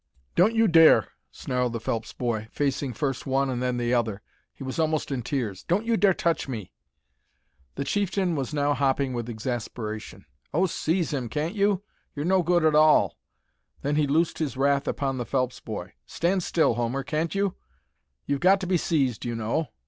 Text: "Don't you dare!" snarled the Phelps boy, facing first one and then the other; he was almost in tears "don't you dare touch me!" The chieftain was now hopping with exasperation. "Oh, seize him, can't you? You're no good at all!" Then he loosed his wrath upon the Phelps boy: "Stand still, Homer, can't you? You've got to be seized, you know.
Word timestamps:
"Don't 0.35 0.55
you 0.55 0.67
dare!" 0.67 1.09
snarled 1.29 1.73
the 1.73 1.79
Phelps 1.79 2.11
boy, 2.11 2.47
facing 2.51 2.91
first 2.91 3.27
one 3.27 3.51
and 3.51 3.61
then 3.61 3.77
the 3.77 3.93
other; 3.93 4.23
he 4.51 4.63
was 4.63 4.79
almost 4.79 5.11
in 5.11 5.21
tears 5.21 5.63
"don't 5.65 5.85
you 5.85 5.95
dare 5.95 6.15
touch 6.15 6.47
me!" 6.47 6.71
The 7.75 7.83
chieftain 7.83 8.35
was 8.35 8.51
now 8.51 8.73
hopping 8.73 9.13
with 9.13 9.29
exasperation. 9.29 10.25
"Oh, 10.55 10.65
seize 10.65 11.13
him, 11.13 11.29
can't 11.29 11.53
you? 11.53 11.83
You're 12.15 12.25
no 12.25 12.41
good 12.41 12.65
at 12.65 12.73
all!" 12.73 13.19
Then 13.83 13.95
he 13.95 14.07
loosed 14.07 14.39
his 14.39 14.57
wrath 14.57 14.87
upon 14.87 15.19
the 15.19 15.23
Phelps 15.27 15.59
boy: 15.59 15.93
"Stand 16.07 16.41
still, 16.41 16.73
Homer, 16.73 17.03
can't 17.03 17.35
you? 17.35 17.53
You've 18.25 18.39
got 18.39 18.59
to 18.61 18.65
be 18.65 18.77
seized, 18.77 19.23
you 19.23 19.35
know. 19.35 19.67